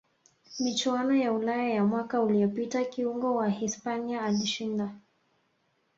[0.59, 4.93] michuano ya ulaya ya mwaka uliyopita kiungo wa hispania alishinda